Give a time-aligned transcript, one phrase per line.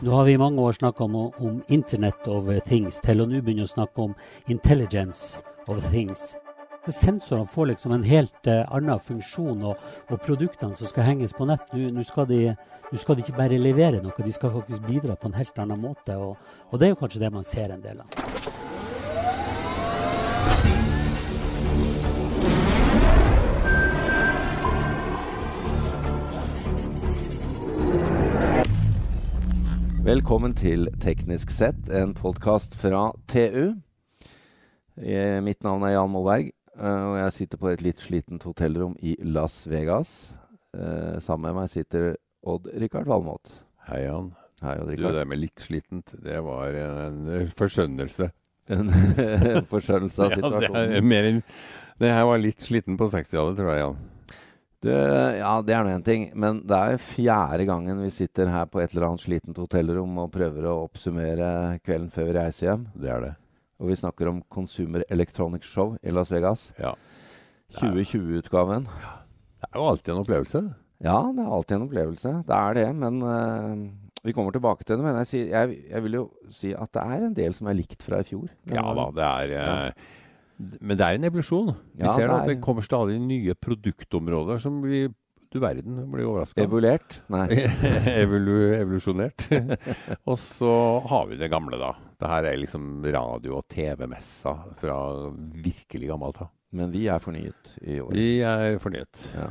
[0.00, 3.40] Nå har vi i mange år snakka om, om Internet of things, til å nå
[3.40, 4.14] begynne å snakke om
[4.50, 5.38] intelligence
[5.70, 6.34] of things.
[6.90, 11.46] Sensorene får liksom en helt uh, annen funksjon, og, og, produktene som skal henges på
[11.48, 12.28] nett, nå skal,
[12.92, 16.18] skal, de ikke bare levere noe, de skal faktisk bidra på en helt annen måte.
[16.18, 16.36] Og,
[16.68, 18.63] og det er jo kanskje det man ser en del av.
[30.04, 33.70] Velkommen til Teknisk sett, en podkast fra TU.
[35.00, 38.98] Jeg, mitt navn er Jan Molberg, eh, og jeg sitter på et litt slitent hotellrom
[39.00, 40.34] i Las Vegas.
[40.76, 43.48] Uh, sammen med meg sitter Odd-Rikard Valmot.
[43.88, 44.28] Hei, Jan.
[44.60, 45.14] Hei, Odd -Rikard.
[45.14, 48.28] Du, det med litt slitent, det var en forskjønnelse.
[48.76, 48.92] En
[49.72, 50.74] forskjønnelse av situasjonen?
[50.82, 51.44] Ja, det, er mer enn,
[51.96, 54.04] det her var litt sliten på 60-tallet, tror jeg, Jan.
[54.84, 58.66] Du, ja, det er nå én ting, men det er fjerde gangen vi sitter her
[58.68, 62.82] på et eller annet slitent hotellrom og prøver å oppsummere kvelden før vi reiser hjem.
[63.00, 63.30] Det er det.
[63.80, 66.66] Og vi snakker om Consumer Electronics Show i Las Vegas.
[66.76, 66.92] Ja.
[67.78, 68.84] 2020-utgaven.
[69.00, 69.14] Ja.
[69.64, 70.62] Det er jo alltid en opplevelse.
[71.04, 72.32] Ja, det er alltid en opplevelse.
[72.44, 75.06] Det er det, men uh, vi kommer tilbake til det.
[75.06, 78.04] Men jeg, jeg, jeg, vil jo si at det er en del som er likt
[78.04, 78.52] fra i fjor.
[78.68, 79.56] Ja da, det er...
[79.64, 80.20] Uh.
[80.56, 81.74] Men det er en evolusjon.
[81.96, 85.06] Vi ja, ser det at det kommer stadig nye produktområder som vi
[85.54, 86.64] du verden blir overraska.
[86.64, 87.20] Evolert?
[87.30, 87.46] Nei.
[88.24, 89.46] Evolu evolusjonert.
[90.30, 90.72] og så
[91.06, 91.92] har vi det gamle, da.
[92.18, 94.96] Det her er liksom radio- og TV-messa fra
[95.54, 96.50] virkelig gammelt av.
[96.74, 98.10] Men vi er fornyet i år.
[98.18, 99.28] Vi er fornyet.
[99.36, 99.46] Ja.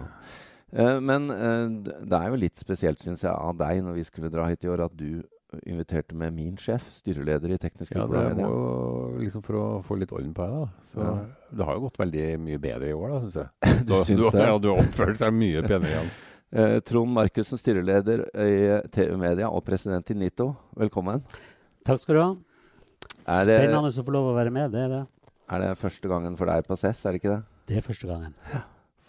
[0.74, 1.72] Uh, men uh,
[2.04, 4.74] det er jo litt spesielt, syns jeg, av deg når vi skulle dra hit i
[4.74, 5.24] år, at du
[5.70, 9.98] inviterte med min sjef, styreleder i Teknisk Ja, det må jo liksom for å få
[10.02, 10.86] litt orden på det, da.
[10.92, 11.16] Så ja.
[11.54, 13.50] det har jo gått veldig mye bedre i år, da, syns jeg.
[13.88, 16.14] du, syns du, ja, du har oppført deg mye penere igjen.
[16.54, 18.58] Eh, Trond Markussen, styreleder i
[18.94, 21.24] TU Media og president i NITO, velkommen.
[21.82, 22.28] Takk skal du ha.
[23.26, 25.00] Det, Spennende å få lov å være med, det er det.
[25.50, 27.40] Er det første gangen for deg på CES, er det ikke det?
[27.72, 28.38] Det er første gangen.
[28.52, 28.62] Ja.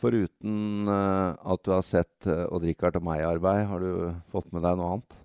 [0.05, 4.51] Foruten uh, at du har sett uh, Odd-Rikard og meg i arbeid, har du fått
[4.53, 5.21] med deg noe annet?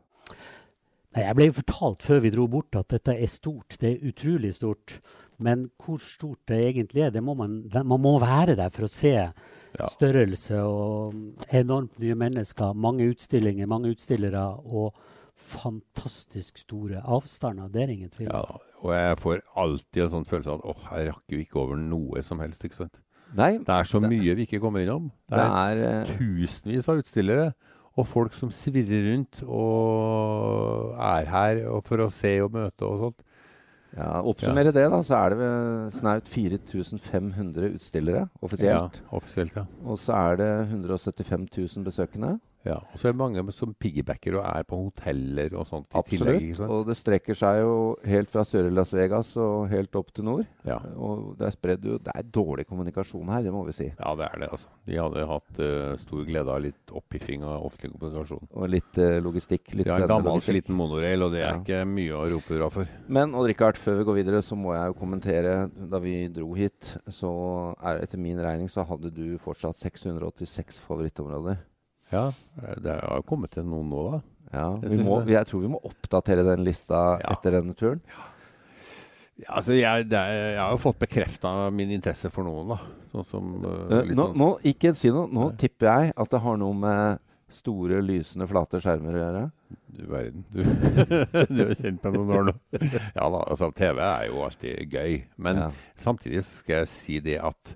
[1.24, 3.78] Jeg ble fortalt før vi dro bort at dette er stort.
[3.82, 5.00] Det er utrolig stort.
[5.40, 8.92] Men hvor stort det egentlig er, det må man, man må være der for å
[8.92, 9.88] se ja.
[9.88, 12.76] størrelse og enormt nye mennesker.
[12.76, 15.00] Mange utstillinger, mange utstillere og
[15.40, 17.72] fantastisk store avstander.
[17.72, 18.28] Det er ingen tvil.
[18.28, 21.62] Ja, og jeg får alltid en sånn følelse av at åh, jeg rakk jo ikke
[21.64, 22.66] over noe som helst.
[22.68, 23.00] ikke sant?
[23.38, 25.08] Nei, det er så det, mye vi ikke kommer innom.
[25.30, 27.52] Det, det er, er uh, tusenvis av utstillere
[28.00, 33.26] og folk som svirrer rundt og er her for å se og møte og sånt.
[33.98, 34.76] Ja, Oppsummere ja.
[34.76, 35.48] det, da, så er det
[35.98, 39.00] snaut 4500 utstillere offisielt.
[39.02, 39.66] Ja, offisielt ja.
[39.82, 42.36] Og så er det 175 000 besøkende.
[42.68, 45.88] Ja, og så er det mange som piggybacker og er på hoteller og sånt.
[45.96, 46.42] Absolutt.
[46.42, 47.76] Tillegg, og det strekker seg jo
[48.10, 50.44] helt fra sør Las Vegas og helt opp til nord.
[50.68, 50.80] Ja.
[51.00, 53.88] Og det er spredd jo Det er dårlig kommunikasjon her, det må vi si.
[53.94, 54.72] Ja, det er det, altså.
[54.90, 58.52] De hadde hatt uh, stor glede av litt oppiffing av offentlig kommunikasjon.
[58.52, 59.72] Og litt uh, logistikk.
[59.80, 61.58] Litt er en gammel, sliten monorail, og det er ja.
[61.62, 62.94] ikke mye å rope hurra for.
[63.08, 65.58] Men Odd Rikard, før vi går videre, så må jeg jo kommentere.
[65.90, 67.32] Da vi dro hit, så
[67.80, 71.64] er etter min regning så hadde du fortsatt 686 favorittområder.
[72.10, 72.26] Ja,
[72.82, 74.20] det har kommet til noen nå, da.
[74.50, 77.36] Ja, jeg, må, jeg, tror vi må oppdatere den lista ja.
[77.36, 78.02] etter denne turen.
[78.10, 78.30] Ja.
[79.40, 82.80] Ja, altså jeg, er, jeg, har jo fått bekrefta min interesse for noen, da.
[83.14, 85.30] Sånn som, uh, nå, sånn, nå, Ikke si noe.
[85.32, 85.60] Nå nei.
[85.62, 87.22] tipper jeg at det har noe med
[87.56, 89.44] store, lysende, flate skjermer å gjøre.
[89.96, 90.44] Du verden.
[90.52, 90.60] Du,
[91.56, 92.56] du er kjent med noen år nå.
[93.16, 95.16] Ja da, altså TV er jo alltid gøy.
[95.48, 95.70] Men ja.
[96.04, 97.74] samtidig skal jeg si det at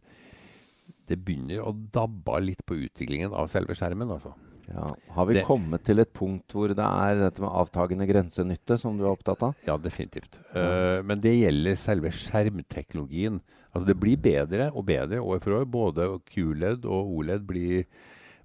[1.10, 4.12] det begynner å dabbe litt på utviklingen av selve skjermen.
[4.16, 4.34] altså.
[4.72, 4.86] Ja.
[5.16, 8.96] Har vi det, kommet til et punkt hvor det er dette med avtagende grensenytte som
[8.98, 9.58] du er opptatt av?
[9.68, 10.40] Ja, definitivt.
[10.56, 13.42] Uh, men det gjelder selve skjermteknologien.
[13.74, 15.68] Altså Det blir bedre og bedre år for år.
[15.70, 17.88] Både QLED og OLED blir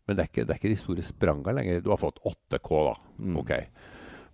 [0.09, 1.83] Men det er ikke, det er ikke de store spranga lenger.
[1.85, 2.95] Du har fått 8K, da.
[3.21, 3.35] Mm.
[3.43, 3.51] Ok.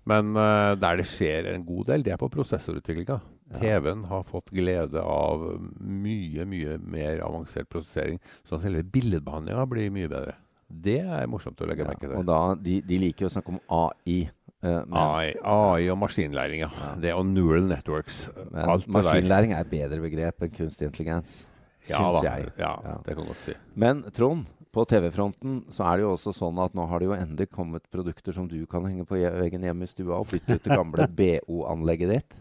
[0.06, 3.16] Men uh, der det skjer en god del, det er på prosessorutviklinga.
[3.52, 5.42] TV-en har fått glede av
[5.78, 8.20] mye, mye mer avansert prosessering.
[8.48, 10.38] Så selve billedbehandlinga blir mye bedre.
[10.68, 12.16] Det er morsomt å legge ja, merke til.
[12.18, 14.20] Og da, de, de, liker å snakke om AI.
[14.64, 16.92] Eh, AI, AI, og maskinlæring, ja.
[17.00, 18.24] Det og neural networks.
[18.48, 21.42] Men maskinlæring er et bedre begrep enn kunstig intelligens.
[21.84, 22.48] Ja, jeg.
[22.56, 23.54] Ja, Ja, det kan godt si.
[23.76, 27.16] Men Trond, på TV-fronten så er det jo også sånn at nå har det jo
[27.16, 30.66] endelig kommet produkter som du kan henge på veggen hjemme i stua og bytte ut
[30.66, 32.38] det gamle BO-anlegget ditt.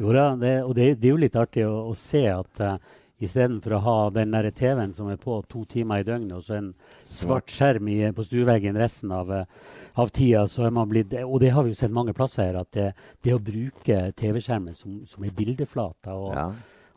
[0.00, 2.76] Jo da, det, og det, det, er jo litt artig å, å se at uh,
[3.22, 6.56] Istedenfor å ha den der TV-en som er på to timer i døgnet, og så
[6.56, 6.72] en
[7.06, 10.42] svart skjerm i, på stueveggen resten av, uh, av, tida.
[10.50, 12.88] så er man blitt, Og det har vi jo sett mange plasser her, at det,
[13.22, 16.48] det å bruke TV-skjermen som, som er bildeflate og, ja.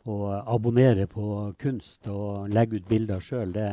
[0.06, 1.26] Og, abonnere på
[1.60, 3.66] kunst og legge ut bilder sjøl, det,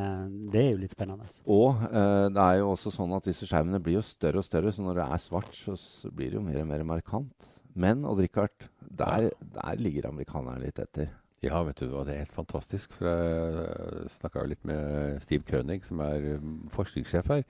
[0.54, 1.30] det, er jo litt spennende.
[1.46, 4.74] Og eh, det er jo også sånn at disse skjermene blir jo større og større,
[4.74, 5.78] så når det er svart, så,
[6.14, 7.52] blir det jo mer og mer markant.
[7.74, 11.10] Men Odd Rikard, der, der ligger amerikanerne litt etter.
[11.44, 12.94] Ja, vet du hva, det er helt fantastisk.
[12.96, 17.44] For jeg snakka litt med Steve Kønig, som er um, forskningssjef her.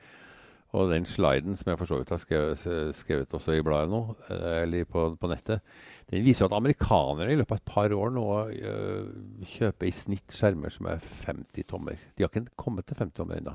[0.73, 2.63] Og den sliden som jeg for så vidt har skrevet,
[2.97, 4.01] skrevet også i bladet nå,
[4.33, 5.61] eh, eller på, på, nettet,
[6.09, 9.11] den viser at amerikanere i løpet av et par år nå øh,
[9.53, 12.01] kjøper i snitt skjermer som er 50 tommer.
[12.17, 13.53] De har ikke kommet til 50 tommer ennå.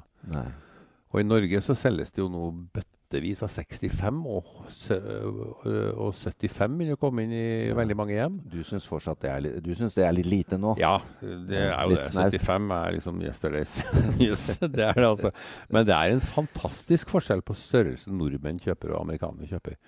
[1.09, 5.63] Og i Norge så selges det jo nå bøtter bøttevis av 65, og,
[5.97, 7.77] og 75 vil jo komme inn i ja.
[7.77, 8.37] veldig mange hjem.
[8.45, 10.75] Du syns fortsatt det er, litt, du synes det er litt lite nå?
[10.81, 12.11] Ja, det er jo litt det.
[12.13, 12.37] Snart.
[12.37, 13.79] 75 er liksom yesterday's
[14.21, 14.45] news.
[14.61, 15.33] det er det altså.
[15.73, 19.79] Men det er en fantastisk forskjell på størrelsen nordmenn kjøper og amerikanere kjøper.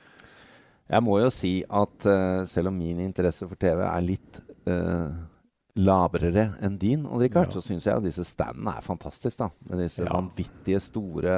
[0.90, 5.12] Jeg må jo si at uh, selv om min interesse for TV er litt uh,
[5.76, 7.60] labrere enn din, Odd Rikard, ja.
[7.60, 9.52] så syns jeg at disse standene er fantastiske.
[9.68, 10.14] Med disse ja.
[10.16, 11.36] vanvittige store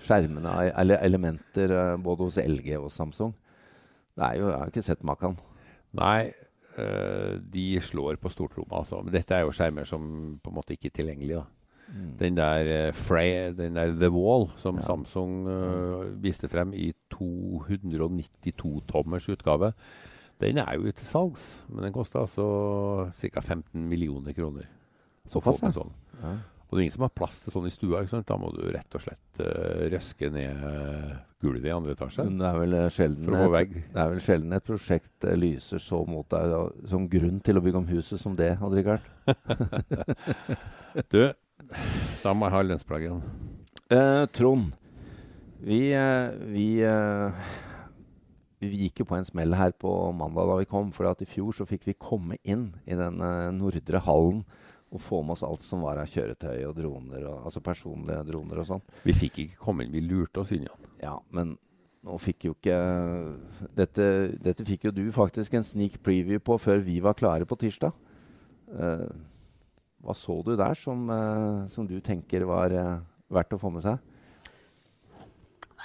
[0.00, 3.34] skjermene eller elementer eh, både hos LG og Samsung.
[4.14, 5.38] Det er jo, Jeg har ikke sett maken.
[5.94, 6.32] Nei,
[6.78, 9.02] øh, de slår på stortromma, altså.
[9.02, 11.44] Men dette er jo skjermer som på en måte ikke er tilgjengelige.
[11.84, 12.16] Mm.
[12.18, 14.86] Den, der, uh, Frey, den der The Wall som ja.
[14.86, 19.72] Samsung uh, viste frem i 292-tommers utgave,
[20.40, 21.66] den er jo til salgs.
[21.68, 23.40] Men den koster altså ca.
[23.40, 24.62] 15 millioner kroner.
[25.28, 25.72] Såpass, ja.
[25.72, 25.92] Sånn.
[26.22, 26.38] ja.
[26.74, 28.00] Og det er ingen som har plass til sånn i stua.
[28.26, 30.64] Da må du rett og slett uh, røske ned
[31.38, 32.24] gulvet i andre etasje.
[32.26, 33.76] Det er vel sjelden, å få vegg.
[33.92, 36.58] Det er vel sjelden et prosjekt uh, lyser så mot deg da,
[36.90, 39.06] som grunn til å bygge om huset som det, Odd Rikard.
[41.14, 41.20] du,
[42.24, 43.22] da må jeg ha lønnsplaggen.
[43.94, 44.74] Uh, Trond,
[45.62, 45.78] vi,
[46.56, 46.68] vi,
[48.66, 50.90] vi gikk jo på en smell her på mandag da vi kom.
[50.90, 53.22] For i fjor så fikk vi komme inn i den
[53.62, 54.42] nordre hallen
[54.94, 58.62] og få med oss alt som var av kjøretøy og droner, og, altså personlige droner
[58.62, 58.84] og sånn.
[59.02, 60.90] Vi fikk ikke komme inn, vi lurte oss inn, Jan.
[61.02, 61.56] Ja, men
[62.04, 62.78] nå fikk jo ikke
[63.76, 64.08] dette,
[64.44, 67.94] dette, fikk jo du faktisk en sneak preview på før vi var klare på tirsdag.
[68.68, 69.08] Uh,
[70.04, 72.98] hva så du der som, uh, som du tenker var uh,
[73.32, 74.10] verdt å få med seg?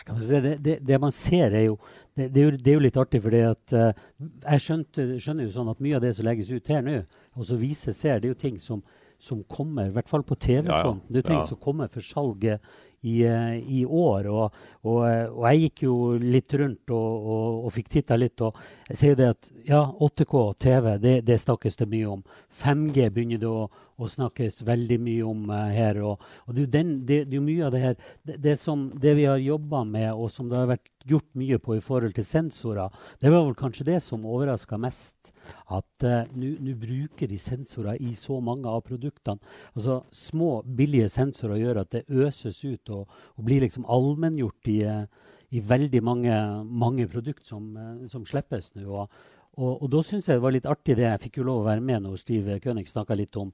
[0.09, 1.75] Det, det, det, man ser, er jo
[2.17, 5.69] det, det, er jo, det er jo litt artig, for jeg skjønte, skjønner jo sånn
[5.69, 6.95] at mye av det som legges ut her nå,
[7.39, 8.83] og så viser seg det jo ting som
[9.19, 11.01] som kommer, i hvert fall på TV-fronten.
[11.03, 11.11] Ja, ja.
[11.11, 11.47] Det er ting ja.
[11.49, 12.69] som kommer for salget
[13.01, 14.27] i, eh, i år.
[14.27, 17.29] Og, og, og, jeg gikk jo litt rundt og,
[17.65, 18.41] og, fikk titta litt.
[18.45, 18.57] Og
[18.89, 22.25] jeg sier det at ja, 8K og TV, det, det snakkes det mye om.
[22.61, 23.67] 5G begynner det å,
[23.99, 25.99] å snakkes veldig mye om uh, her.
[26.05, 26.23] Og,
[26.55, 29.41] det, den, det, det, er jo mye av det her det, som, det vi har
[29.43, 33.31] jobba med, og som det har vært gjort mye på i forhold til sensorer, det
[33.31, 35.33] var vel kanskje det som overraska mest.
[35.73, 39.39] At uh, nå bruker de sensorer i så mange av produktene.
[39.75, 44.79] Altså Små, billige sensorer gjør at det øses ut og, og blir liksom allmenngjort i,
[44.85, 48.87] uh, i veldig mange, mange produkter som, uh, som slippes nå.
[48.87, 49.21] Og,
[49.59, 51.69] og, og, da syns jeg det var litt artig det jeg fikk jo lov å
[51.69, 53.53] være med når Steve König snakka litt om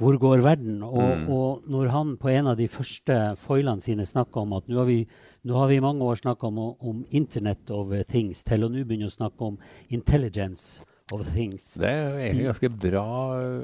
[0.00, 0.80] hvor går verden?
[0.82, 1.26] Og, mm.
[1.30, 4.88] og, når han på en av de første foilene sine snakka om at nå har,
[4.88, 5.02] vi,
[5.46, 8.86] nå har vi i mange år snakka om, om, Internet of Things, til å nå
[8.86, 9.60] begynne å snakke om
[9.92, 11.74] intelligence of things.
[11.80, 13.06] Det er jo egentlig ganske bra,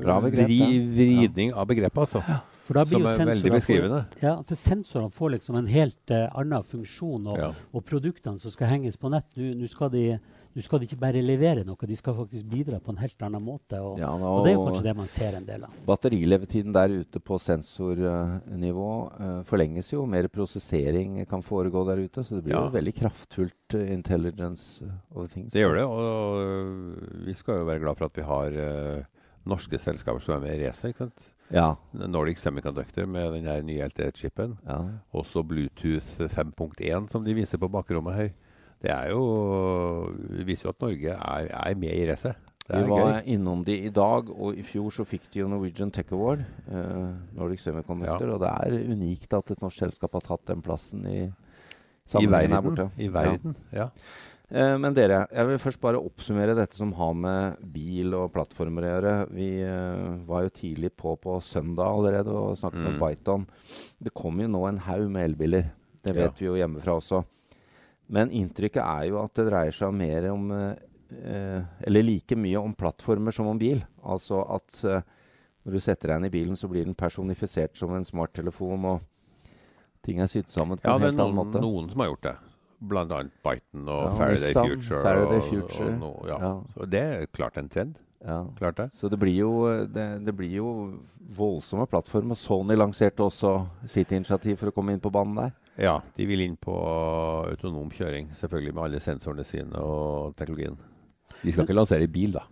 [0.03, 0.53] bra begrep,
[0.93, 1.59] vridning ja.
[1.63, 2.23] av begrepet, altså.
[2.29, 2.43] Ja.
[2.69, 4.03] Som er veldig beskrivende.
[4.13, 7.53] Får, ja, for sensorene får liksom en helt uh, annen funksjon, og, ja.
[7.73, 10.11] og produktene som skal henges på nett, nå skal de
[10.59, 13.45] nå skal de ikke bare levere noe, de skal faktisk bidra på en helt annen
[13.45, 13.79] måte.
[13.79, 15.77] Og, ja, og, og det er jo kanskje det man ser en del av.
[15.87, 20.03] Batterilevetiden der ute på sensornivå uh, forlenges jo.
[20.11, 22.25] Mer prosessering kan foregå der ute.
[22.27, 22.65] Så det blir ja.
[22.67, 24.83] jo veldig kraftfullt uh, intelligence
[25.15, 25.53] over things.
[25.55, 25.87] Det gjør det.
[25.87, 28.61] Og vi skal jo være glad for at vi har
[29.49, 30.99] norske selskaper som er med i racet.
[31.55, 31.75] Ja.
[31.93, 34.59] Nordic Semiconductor med den nye LTE-chipen.
[34.67, 34.83] Ja.
[35.17, 38.31] Også Bluetooth 5.1, som de viser på bakrommet her
[38.83, 39.23] det er jo
[40.31, 42.45] det viser jo at Norge er, er med i racet.
[42.69, 43.23] Vi var gøy.
[43.33, 46.43] innom de i dag, og i fjor så fikk de jo Norwegian Tech Award.
[46.69, 48.35] Eh, Nordic Semiconductor, ja.
[48.35, 51.23] Og det er unikt at et norsk selskap har tatt den plassen i
[52.09, 52.91] sammenhengen her borte.
[53.01, 53.89] I verden, ja.
[53.89, 53.89] ja.
[54.49, 58.87] Uh, men dere, jeg vil først bare oppsummere dette som har med bil og plattformer
[58.87, 59.13] å gjøre.
[59.37, 62.87] Vi uh, var jo tidlig på på søndag allerede og snakket mm.
[62.87, 63.45] med Byton.
[64.01, 65.69] Det kommer jo nå en haug med elbiler.
[66.01, 66.37] Det vet ja.
[66.41, 67.23] vi jo hjemmefra også.
[68.09, 72.73] Men inntrykket er jo at det dreier seg mer om eh, Eller like mye om
[72.73, 73.83] plattformer som om bil.
[74.01, 78.09] Altså at Når du setter deg inn i bilen, så blir den personifisert som en
[78.09, 79.53] smarttelefon, og
[80.07, 82.15] ting er sydd sammen på Ja, en helt annen måte Ja, men noen som har
[82.15, 82.37] gjort det.
[82.81, 85.01] Blant annet Byton og Ja, Faraday Nissan, Future.
[85.03, 85.89] Faraday og, Future.
[85.95, 86.39] Og, no- ja.
[86.45, 86.53] Ja.
[86.75, 87.97] Så det er klart en trend.
[88.25, 88.41] Ja.
[88.59, 88.89] Klart det.
[88.99, 89.51] Så det blir jo,
[89.95, 90.69] det, det blir jo
[91.39, 92.35] voldsomme plattformer.
[92.39, 93.53] Sony lanserte også
[93.87, 95.53] sitt initiativ for å komme inn på banen der.
[95.79, 100.75] Ja, de vil inn på autonom kjøring, selvfølgelig med alle sensorene sine og teknologien.
[101.45, 102.43] De skal ikke lansere i bil, da.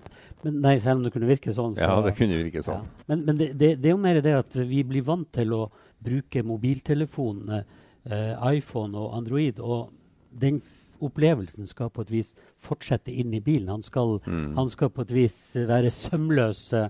[0.45, 1.75] Men nei, selv om det kunne virke sånn.
[1.75, 2.85] Så, Ja, det kunne virke sånn.
[2.87, 3.05] Ja.
[3.11, 5.65] Men, men det, det, det er jo mer det at vi blir vant til å
[6.07, 7.65] bruke mobiltelefonene,
[8.07, 9.91] eh, iPhone og Android, og
[10.37, 10.61] den
[11.05, 13.69] opplevelsen skal på et vis fortsette inn i bilen.
[13.69, 14.55] Han skal, Mm.
[14.57, 15.37] han skal på et vis
[15.69, 16.89] være sømløs eh,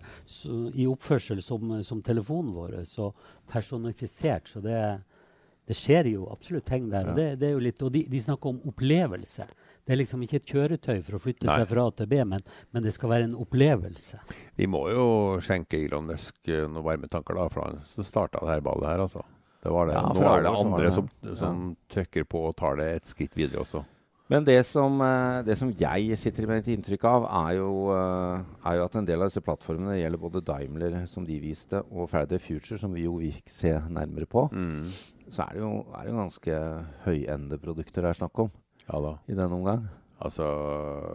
[0.78, 3.08] i oppførsel som, som telefonen vår, så
[3.50, 4.48] personifisert.
[4.48, 4.78] Så det,
[5.66, 7.10] det skjer jo absolutt ting der.
[7.10, 9.46] Og, det, det er jo litt, og de, de snakker om opplevelse.
[9.86, 11.58] Det er liksom ikke et kjøretøy for å flytte Nei.
[11.60, 12.42] seg fra A til B, men,
[12.74, 14.18] men det skal være en opplevelse.
[14.58, 15.04] Vi må jo
[15.42, 19.02] skjenke Elon Musk eh, noen varme tanker, da, for han starta det her ballet her,
[19.06, 19.22] altså.
[19.66, 19.98] Det var det.
[19.98, 23.64] Ja, Nå er det andre som, som trykker på og tar det et skritt videre
[23.64, 23.82] også.
[24.30, 28.40] Men det som, eh, det som jeg sitter med et inntrykk av, er jo, eh,
[28.66, 32.08] er jo at en del av disse plattformene gjelder både Daimler, som de viste, og
[32.10, 34.48] Faraday Future, som vi jo vil se nærmere på.
[34.50, 34.82] Mm.
[35.30, 36.58] Så er det jo, er det ganske
[37.06, 38.50] høyende produkter det er snakk om
[38.88, 39.14] Ja da.
[39.30, 39.86] i denne omgang.
[40.22, 40.46] Altså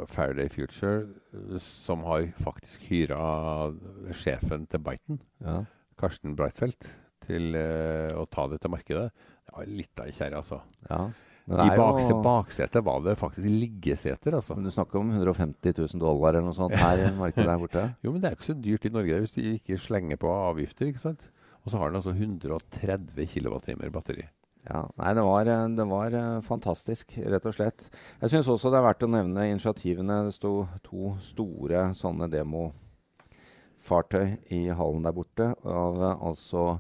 [0.08, 3.74] Faraday Future, eh, som har faktisk hyra
[4.14, 5.64] sjefen til Byton, Ja.
[6.00, 6.88] Karsten Breitfeldt,
[7.32, 9.10] til eh, å ta det til markedet.
[9.48, 10.62] Det var litt av ei kjerre, altså.
[10.90, 11.04] ja.
[11.52, 14.56] I er jo- baksetet var det faktisk liggeseter, altså.
[14.56, 17.96] Men du snakker om 150 000 dollar eller noe sånt her i markedet der borte?
[18.06, 20.86] Jo, men det er ikke så dyrt i Norge hvis de ikke slenger på avgifter,
[20.92, 21.26] ikke sant.
[21.66, 24.26] Og så har den altså 130 kWt batteri.
[24.70, 25.46] Ja, nei, det var,
[25.76, 27.90] det var eh, fantastisk, rett og slett.
[28.22, 30.20] Jeg syns også det er verdt å nevne initiativene.
[30.28, 30.52] Det sto
[30.86, 35.48] to store sånne demofartøy i hallen der borte.
[35.66, 36.78] Av eh, altså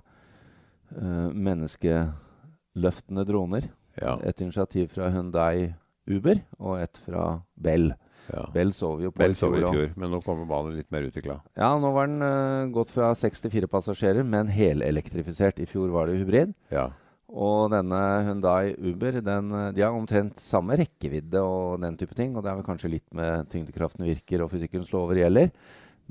[0.91, 3.63] menneskeløftende droner.
[4.01, 4.17] Ja.
[4.27, 5.73] Et initiativ fra Hyundai
[6.09, 7.93] Uber og et fra Bell.
[8.31, 8.45] ja.
[8.53, 11.35] Bell sov jo på Bell så i fjor, men nå kommer banen litt mer utvikla.
[11.57, 15.59] Ja, nå var den uh, gått fra 64 passasjerer, men helelektrifisert.
[15.59, 16.49] I fjor var det hybrid.
[16.73, 16.85] Ja.
[17.31, 22.35] Og denne Hyundai Uber den, eh, de har omtrent samme rekkevidde og den type ting.
[22.35, 25.47] Og det er vel kanskje litt med tyngdekraften virker og fysikkens lover gjelder.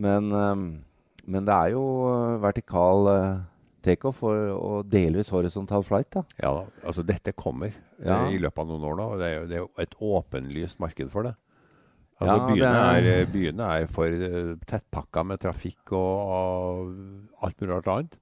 [0.00, 0.64] Men, um,
[1.26, 3.42] men det er jo eh, vertikal eh,
[3.82, 6.10] takeoff og, og delvis horisontal flight.
[6.14, 6.22] da.
[6.42, 6.52] ja.
[6.84, 8.18] Altså, dette kommer eh, Ja.
[8.30, 9.06] i løpet av noen år nå.
[9.14, 11.34] og Det er det er jo et åpenlyst marked for det.
[12.20, 17.60] Altså, Ja, byene, er- eh, byene er for uh, tettpakka med trafikk og, og alt
[17.62, 18.16] mulig annet.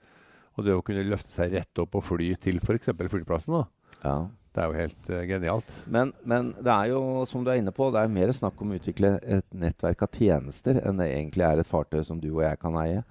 [0.59, 2.91] Og det å kunne løfte seg rett opp og fly til f.eks.
[3.11, 3.65] flyplassen, da,
[4.05, 4.17] Ja.
[4.55, 5.73] det er jo helt uh, genialt.
[5.91, 8.71] Men, men det er jo, som du er inne på, det er mer snakk om
[8.71, 12.43] å utvikle et nettverk av tjenester enn det egentlig er et fartøy som du og
[12.47, 13.03] jeg kan eie.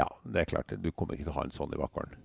[0.00, 0.74] Ja, det er klart.
[0.80, 2.18] Du kommer ikke til å ha en sånn i Vakkålen.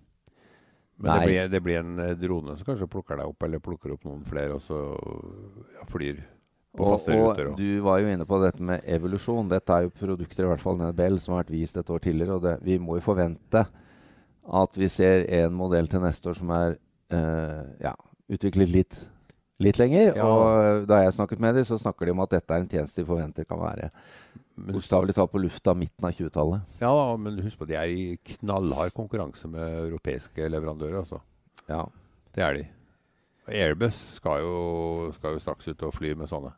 [0.95, 3.91] Men det blir, det blir en eh, drone som kanskje plukker deg opp, eller plukker
[3.97, 4.77] opp noen flere, og så
[5.75, 6.21] ja, flyr
[6.75, 7.49] på Og, faste og ruter.
[7.51, 7.57] Og.
[7.59, 9.49] du var jo inne på dette med evolusjon.
[9.51, 12.37] Dette er jo produkter, i hvert fall Bell, som har vært vist et år tidligere.
[12.37, 13.65] Og det, vi må jo forvente
[14.45, 16.77] at vi ser en modell til neste år som er
[17.15, 17.95] eh, ja,
[18.31, 18.99] utviklet litt,
[19.63, 20.13] litt lenger.
[20.17, 20.27] Ja.
[20.27, 23.01] Og da jeg snakket med dem, så snakker de om at dette er en tjeneste
[23.01, 23.91] de forventer kan være
[24.55, 26.75] bokstavelig talt på lufta midten av 20-tallet.
[26.79, 28.03] ja, men husk på, de er i
[28.37, 31.19] knallhard konkurranse med europeiske leverandører, altså.
[31.67, 31.83] Ja.
[32.35, 32.63] Det er de.
[33.51, 34.55] Airbus skal jo,
[35.17, 36.53] skal jo straks ut og fly med sånne.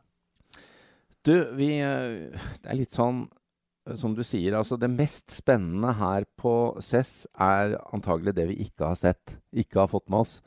[1.26, 2.30] Du, vi eh,
[2.62, 7.26] Det er litt sånn eh, som du sier, altså det mest spennende her på CESS
[7.34, 10.38] er antagelig det vi ikke har sett, ikke har fått med oss.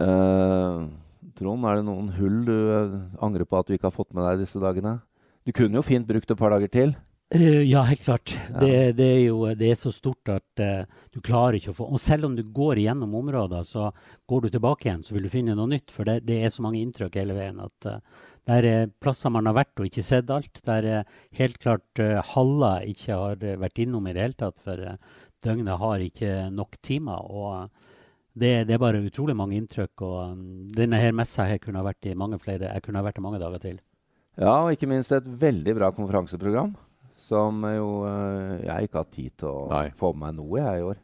[0.00, 0.88] Eh,
[1.38, 4.26] Trond, er det noen hull du eh, angrer på at du ikke har fått med
[4.26, 4.98] deg disse dagene?
[5.46, 6.94] Du kunne jo fint brukt et par dager til.
[7.30, 8.32] Uh, ja, helt klart.
[8.34, 8.58] Ja.
[8.58, 10.82] Det, det er jo det er så stort at uh,
[11.14, 13.92] du klarer ikke å få Og selv om du går gjennom områder, så
[14.26, 15.94] går du tilbake igjen, så vil du finne noe nytt.
[15.94, 19.46] For det, det er så mange inntrykk hele veien at uh, der er plasser man
[19.46, 20.58] har vært og ikke sett alt.
[20.66, 24.96] Der er helt klart haller ikke har vært innom i det hele tatt, for
[25.44, 27.30] døgnet har ikke nok timer.
[27.30, 27.89] og
[28.34, 30.04] det, det er bare utrolig mange inntrykk.
[30.06, 30.44] og um,
[30.74, 33.24] Denne her messa her kunne ha vært i mange flere, jeg kunne ha vært i
[33.24, 33.80] mange dager til.
[34.38, 36.76] Ja, og ikke minst et veldig bra konferanseprogram.
[37.20, 39.88] Som jo eh, jeg ikke har hatt tid til å Nei.
[39.98, 41.00] få med meg noe jeg i år.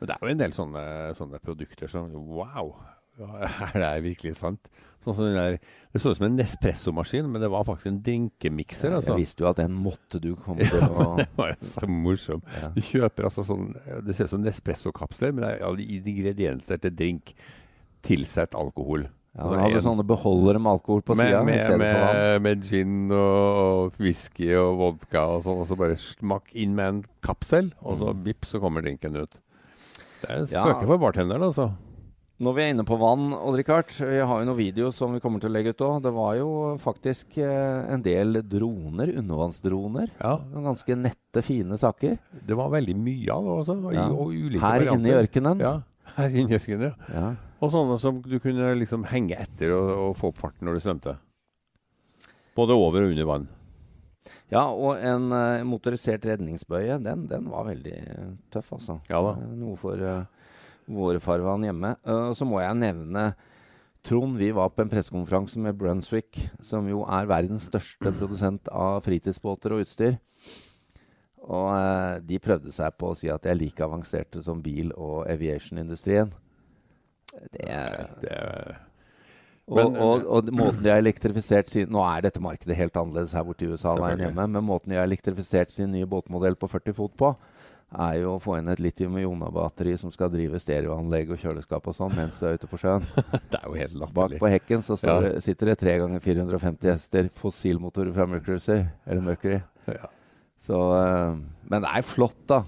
[0.00, 0.82] Men det er jo en del sånne,
[1.14, 2.72] sånne produkter som Wow!
[3.20, 3.28] ja,
[3.68, 4.72] Er det virkelig sant?
[5.02, 5.56] Sånn som den der,
[5.92, 8.92] det så ut som en Nespresso-maskin, men det var faktisk en drinkemikser.
[8.94, 9.16] Altså.
[9.16, 12.44] Jeg visste jo at den måtte du komme til å det var jo så morsomt.
[12.62, 12.68] ja.
[12.76, 13.72] Du kjøper altså sånn
[14.06, 17.34] Det ser ut som Nespresso-kapsler, men det er alle ingredienser til drink.
[18.02, 19.08] Tilsett alkohol.
[19.34, 21.42] Ja, Altså, hadde en- sånne beholdere med alkohol på sida.
[21.42, 23.16] med, med, med gin og,
[23.62, 27.96] og whisky og vodka og sånn, og så bare smakk inn med en kapsel, og
[27.98, 29.38] så vips, så kommer drinken ut.
[30.20, 30.64] Det er en Ja.
[30.66, 31.70] spøke for bartenderen, altså.
[32.42, 35.38] Når vi er inne på vann, Odd-Rikard, vi har jo noen videoer som vi kommer
[35.42, 36.00] til å legge ut òg.
[36.02, 36.48] Det var jo
[36.82, 40.10] faktisk eh, en del droner, undervannsdroner.
[40.18, 40.32] Ja,
[40.64, 42.18] Ganske nette, fine saker.
[42.42, 43.78] det var veldig mye av det også.
[43.94, 44.08] Ja.
[44.10, 45.62] Og ulike Her inne i ørkenen.
[45.62, 45.74] Ja,
[46.16, 47.14] her inne i ørkenen, ja.
[47.14, 47.30] Ja.
[47.62, 50.86] Og sånne som du kunne liksom henge etter og, og få opp farten når du
[50.88, 51.14] svømte.
[52.58, 53.46] Både over og under vann.
[54.50, 58.98] Ja, og en uh, motorisert redningsbøye, den, den var veldig eh, tøff, altså.
[59.10, 59.36] Ja da.
[59.56, 60.26] Noe for eh,
[60.88, 61.96] våre farvann hjemme.
[62.04, 63.34] Eh, Og så må jeg nevne
[64.02, 68.96] Trond, vi var på en pressekonferanse med Brunswick, som jo er verdens største produsent av
[69.06, 70.16] fritidsbåter og utstyr.
[71.42, 74.90] Og uh, de prøvde seg på å si at de er like avanserte som bil-
[74.96, 76.32] og aviation-industrien.
[77.54, 78.74] Det er Det er
[79.70, 83.32] og, Men- og, og måten de har elektrifisert sin Nå er dette markedet helt annerledes
[83.32, 86.66] her borte i USA enn hjemme, men måten de har elektrifisert sin nye båtmodell på
[86.68, 87.30] 40 fot på,
[87.98, 92.14] er jo å få inn et litium-iona-batteri som skal drive stereoanlegg og kjøleskap og sånn
[92.16, 93.04] mens du er ute på sjøen.
[93.52, 95.20] det er jo helt Bak på hekken så Ja.
[95.20, 99.60] det- sitter det tre ganger 450 hester, fossilmotorer fra Mercury, eller Mercury.
[99.88, 100.06] Ja.
[100.58, 101.36] Så, eh,
[101.68, 102.62] men det er flott, da.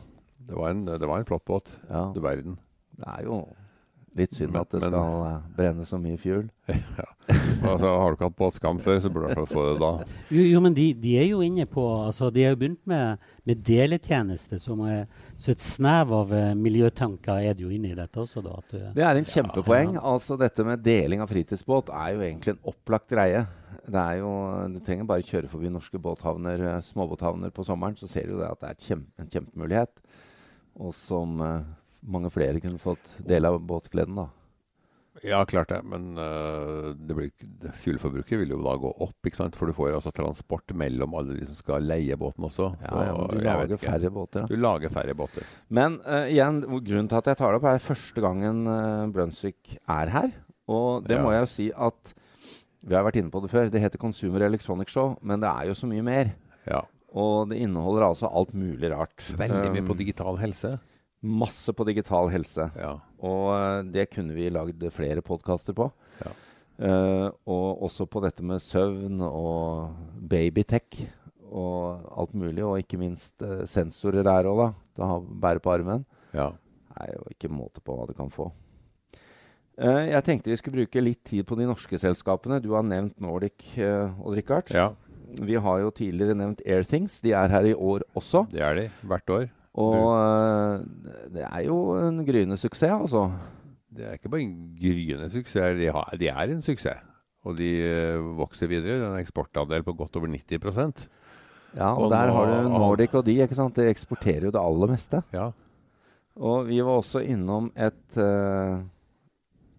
[0.45, 1.69] Det, var en, det var en flott båt.
[1.89, 2.59] Ja, Du verden.
[2.99, 3.47] det er jo
[4.17, 6.49] litt synd Men- at det men- skal uh, brenne så mye fuel.
[7.65, 9.79] Altså, har du ikke hatt båtskam før, så burde du i hvert fall få det
[9.81, 9.91] da.
[10.37, 13.23] Jo, jo men de, de er jo inne på altså De har jo begynt med,
[13.49, 15.07] med deletjeneste, som er,
[15.41, 18.43] så et snev av uh, miljøtanker er det jo inne i dette også.
[18.45, 18.59] da.
[18.61, 19.95] At, du- Det er en kjempepoeng.
[19.97, 20.03] Ja.
[20.13, 23.47] Altså Dette med deling av fritidsbåt er jo egentlig en opplagt greie.
[23.89, 24.35] Det er jo,
[24.75, 28.51] Du trenger bare kjøre forbi norske båthavner, eh, småbåthavner på sommeren, så ser du det
[28.51, 30.05] at det er kjem, en kjempemulighet.
[30.85, 31.65] Og som eh,
[32.05, 34.29] mange flere kunne fått del av båtgleden, da.
[35.23, 35.79] Ja, klart det.
[35.87, 37.29] Men uh, det blir,
[37.85, 39.55] fuelforbruket vil jo da gå opp, ikke sant?
[39.57, 42.73] For du får altså transport mellom alle de som skal leie båten også.
[42.83, 44.41] Ja, Så ja, men du lager færre båter.
[44.43, 44.51] da.
[44.51, 45.47] Du lager færre båter.
[45.71, 49.77] Men uh, igjen, grunnen til at jeg tar det opp, er første gangen uh, Brunswick
[49.87, 50.35] er her.
[50.67, 51.23] Og det Ja.
[51.23, 52.15] må jeg jo si at
[52.85, 53.71] Vi har vært inne på det før.
[53.73, 56.35] Det heter Consumer Electronic Show, men det er jo så mye mer.
[56.69, 56.83] Ja.
[57.15, 59.31] Og det inneholder altså alt mulig rart.
[59.39, 60.75] Veldig mye Um, på digital helse.
[61.25, 62.69] Masse på digital helse.
[62.77, 62.97] Ja.
[63.25, 65.89] Og eh, det kunne vi lagd flere podkaster på.
[66.25, 66.33] Ja.
[66.75, 69.93] Uh, og også på dette med søvn og
[70.27, 71.05] babytech
[71.55, 72.65] og alt mulig.
[72.67, 74.69] Og ikke minst uh, sensorer der òg, da.
[74.99, 76.05] Det har bære på armen.
[76.35, 76.53] ja.
[76.95, 78.45] Det er jo ikke måte på hva det kan få.
[79.75, 82.61] Uh, jeg tenkte vi skulle bruke litt tid på de norske selskapene.
[82.63, 84.71] Du har nevnt Nordic, Odd Rikard.
[84.75, 84.93] ja.
[85.35, 87.17] Vi har jo tidligere nevnt Airthings.
[87.25, 88.45] De er her i år også.
[88.53, 88.85] Det er de.
[89.03, 89.49] Hvert år.
[89.75, 90.85] Og eh,
[91.35, 93.25] det er jo en gryende suksess, altså.
[93.95, 97.03] Det er ikke bare en gryende suksess, de, har, de er en suksess.
[97.45, 98.97] Og de øh, vokser videre.
[99.01, 101.05] Det er en eksportandel på godt over 90%
[101.75, 103.77] Ja, og, Og der nå- har du Nordic og de, ikke sant.
[103.77, 105.21] De eksporterer jo det aller meste.
[105.35, 105.51] Ja.
[106.37, 108.79] Og vi var også innom et, uh,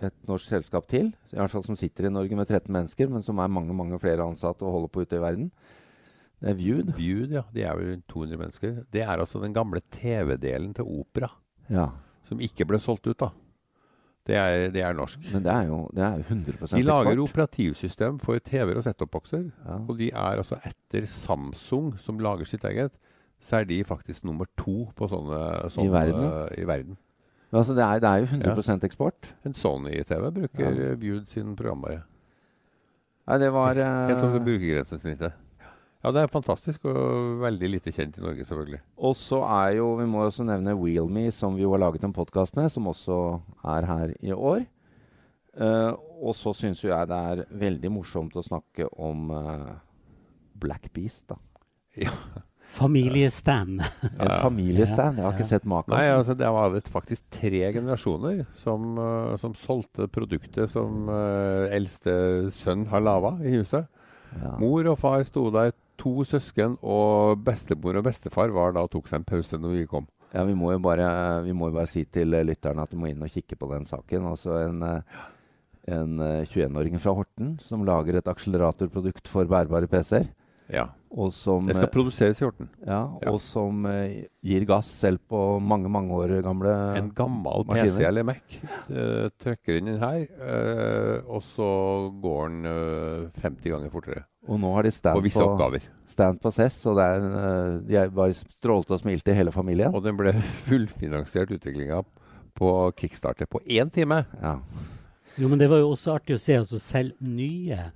[0.04, 3.24] et norsk selskap til, i hvert fall som sitter i Norge med 13 mennesker, men
[3.24, 5.50] som er mange mange flere ansatte og holder på ute i verden.
[6.42, 6.92] Det er Viewed.
[6.98, 7.42] Viewed, ja.
[7.56, 8.84] De er vel 200 mennesker.
[8.94, 11.30] Det er altså den gamle TV-delen til opera,
[11.70, 11.88] Ja,
[12.28, 13.30] som ikke ble solgt ut, da.
[14.26, 15.20] Det er, det er norsk.
[15.34, 17.30] Men det er jo, det er jo 100 De lager eksport.
[17.30, 19.44] operativsystem for TV-er og set-top-bokser.
[19.66, 19.76] Ja.
[19.88, 22.92] Og de er altså etter Samsung, som lager sitt eget,
[23.40, 26.26] så er de faktisk nummer to på sånne, sånne verden?
[26.58, 26.98] i verden.
[27.52, 29.30] Men Altså, det, er, det er jo 100% eksport.
[29.46, 30.90] En Sony-TV bruker Ja.
[30.90, 30.96] ja.
[30.96, 32.02] Viewed sin programvare.
[33.28, 35.34] Nei, det var uh, Helt over brukergrensesnittet.
[36.06, 38.78] Ja, det er fantastisk, og veldig lite kjent i Norge, selvfølgelig.
[39.02, 42.14] Og så er jo, vi må også nevne Wheelme, som vi jo har laget en
[42.14, 43.16] podkast med, som også
[43.66, 44.68] er her i år.
[45.58, 49.72] Uh, og så syns jo jeg det er veldig morsomt å snakke om uh,
[50.62, 51.40] Black Beast, da.
[52.76, 53.80] Familiestand.
[53.80, 54.40] En Ja.
[54.44, 55.18] familiestand.
[55.18, 55.38] Jeg har Ja.
[55.38, 55.96] ikke sett maken.
[55.96, 62.52] Nei, altså det var faktisk tre generasjoner som, uh, som solgte produktet som uh, eldste
[62.52, 63.88] sønn har laga i huset.
[64.36, 64.58] Ja.
[64.60, 69.22] Mor og far sto der, to søsken, og bestemor og bestefar var da tok seg
[69.22, 70.08] en pause når vi kom.
[70.36, 71.08] Ja, vi må jo bare,
[71.56, 73.86] må jo bare si til eh, lytterne at du må inn og kikke på den
[73.88, 74.26] saken.
[74.28, 75.20] Altså en, eh,
[75.96, 80.28] en eh, 21-åring fra Horten som lager et akseleratorprodukt for bærbare PC-er.
[80.74, 80.88] Ja.
[81.16, 82.68] Og som, Det skal eh, produseres i Horten.
[82.86, 83.32] ja, Ja.
[83.32, 87.92] og som eh, gir gass selv på mange, mange år gamle En gammel maskiner.
[87.94, 88.42] PC eller Mac.
[88.90, 91.70] Uh, trykker inn den her, uh, og så
[92.22, 94.26] går den uh, 50 ganger fortere.
[94.48, 95.86] Og nå har de stand På visse på, oppgaver.
[96.08, 99.90] stand på CES, og det er, eh, de er bare strålte og smilte hele familien.
[99.96, 100.34] Og den ble
[100.68, 102.04] fullfinansiert utviklinga
[102.56, 104.26] på kickstarter på én time.
[104.42, 104.60] Ja.
[105.38, 106.60] Jo, men det var jo også artig å se.
[106.62, 107.90] altså Selv nye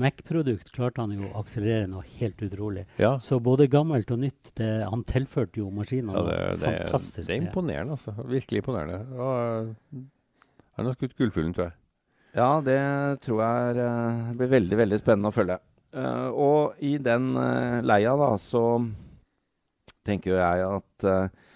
[0.00, 2.84] Mac-produkt klarte han jo å akselerere noe helt utrolig.
[3.00, 3.14] Ja.
[3.22, 7.34] Så både gammelt og nytt, det, han tilførte jo maskinene Ja, det, det, fantastisk det
[7.34, 8.14] er imponerende, altså.
[8.28, 9.00] Virkelig imponerende.
[9.16, 10.04] Og,
[10.76, 11.76] han har skutt gullfuglen, tror jeg.
[12.36, 12.80] Ja, det
[13.24, 15.56] tror jeg er, eh, blir veldig, veldig spennende å følge.
[15.96, 18.82] Uh, og i den uh, leia, da, så
[20.04, 21.46] tenker jo jeg at uh,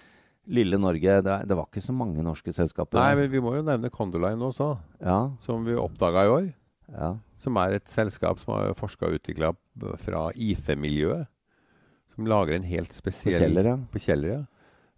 [0.48, 2.96] lille Norge det, det var ikke så mange norske selskaper.
[2.96, 4.72] Nei, men vi må jo nevne Condoline også,
[5.04, 6.48] Ja, som vi oppdaga i år.
[6.92, 7.10] Ja.
[7.40, 9.52] Som er et selskap som har forska og utvikla
[10.02, 11.26] fra IFE-miljøet.
[12.14, 13.76] Som lager en helt På spesiell Kjeller, ja.
[13.92, 14.40] På Kjeller, ja.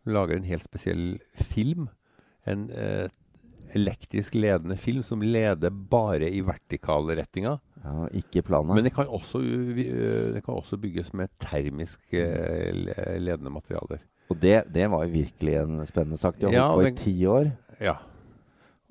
[0.02, 1.05] Som lager en helt spesiell
[1.38, 1.88] film.
[2.50, 3.07] En eh,
[3.78, 7.59] elektrisk ledende film som leder bare i vertikale retninga.
[7.85, 8.09] ja.
[8.18, 8.74] Ikke planet.
[8.74, 12.72] Men det kan, også, øh, det kan også bygges med termisk eh,
[13.18, 14.02] ledende materialer.
[14.28, 16.40] og det, det var jo virkelig en spennende sak.
[16.40, 17.52] De har Ja, på i ti år.
[17.81, 17.94] Ja.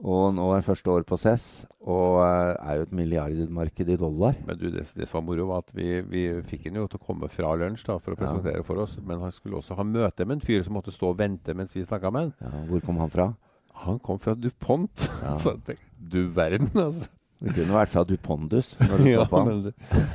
[0.02, 1.44] Og nå er første år på CES,
[1.86, 4.34] og eh, er jo et milliardmarked i dollar.
[4.48, 6.98] Men du, det, det som var moro, var at vi, vi fikk han jo til
[6.98, 8.24] å komme fra lunsj da, for å Ja.
[8.24, 8.96] presentere for oss.
[9.06, 11.76] Men han skulle også ha møte med en fyr som måtte stå og vente mens
[11.78, 12.34] vi snakka med han.
[12.42, 13.28] Ja, hvor kom han fra?
[13.86, 15.06] Han kom fra DuPont.
[15.22, 15.36] Ja.
[15.44, 17.06] Så tenkte, du verden, altså.
[17.42, 19.62] Det kunne vært fra Dupondus når du så på han.
[19.66, 19.72] det,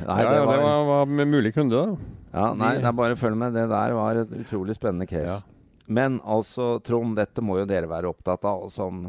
[0.07, 2.13] Nei, ja, det var, det var, var med mulig kunde, da.
[2.37, 3.55] ja, nei, det er bare følg med.
[3.59, 5.41] Det der var et utrolig spennende case.
[5.41, 5.83] Ja.
[5.91, 9.01] Men altså, Trond, dette må jo dere være opptatt av, som,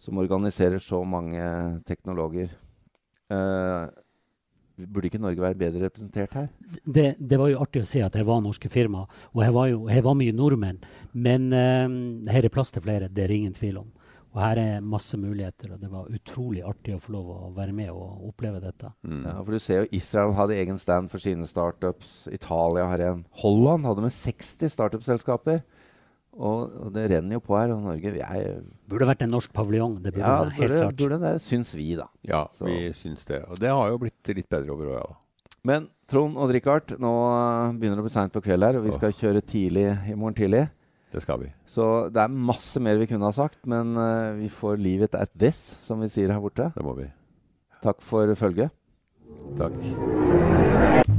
[0.00, 1.44] som organiserer så mange
[1.88, 2.52] teknologer.
[3.30, 3.88] Eh,
[4.80, 6.48] burde ikke Norge være bedre representert her?
[6.84, 9.68] det, det var jo artig å se at her var norske firma, og her var
[9.68, 10.80] jo her var mye nordmenn.
[11.12, 13.90] Men eh, her er plass til flere, det er ingen tvil om.
[14.30, 17.74] Og her er masse muligheter, og det var utrolig artig å få lov å være
[17.74, 18.92] med og oppleve dette.
[19.02, 19.24] Mm.
[19.26, 22.28] Ja, for du ser jo Israel hadde egen stand for sine startups.
[22.30, 23.24] Italia har en.
[23.42, 25.64] Holland hadde med 60 startup-selskaper.
[26.36, 27.72] Og, og det renner jo på her.
[27.74, 30.98] Og Norge vi er, Burde vært en norsk paviljong, det burde ja, det, helt klart.
[31.00, 32.06] burde det, syns vi, da.
[32.26, 33.42] Ja, Så- vi syns det.
[33.48, 35.06] Og det har jo blitt litt bedre over åra.
[35.08, 35.16] da.
[35.62, 38.86] Men Trond og Richard, nå eh, begynner det å bli seint på kveld her, og
[38.86, 40.68] vi skal kjøre tidlig i morgen tidlig.
[41.12, 41.50] Det skal vi.
[41.66, 45.14] Så det er masse mer vi kunne ha sagt, men uh, vi får leave it
[45.18, 46.70] at this, som vi sier her borte.
[46.74, 47.10] Det må vi.
[47.82, 48.70] Takk for følget.
[49.58, 51.18] Takk.